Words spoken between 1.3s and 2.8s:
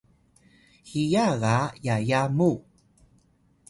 ga yaya muw